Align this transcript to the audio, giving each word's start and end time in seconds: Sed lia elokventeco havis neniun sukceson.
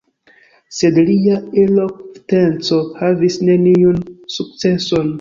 Sed 0.77 0.97
lia 1.09 1.35
elokventeco 1.65 2.83
havis 3.03 3.41
neniun 3.47 4.05
sukceson. 4.39 5.09